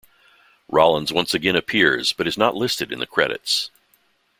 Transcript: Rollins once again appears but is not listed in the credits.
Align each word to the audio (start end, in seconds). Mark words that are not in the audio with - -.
Rollins 0.67 1.13
once 1.13 1.35
again 1.35 1.55
appears 1.55 2.11
but 2.11 2.25
is 2.27 2.35
not 2.35 2.55
listed 2.55 2.91
in 2.91 2.97
the 2.97 3.05
credits. 3.05 3.69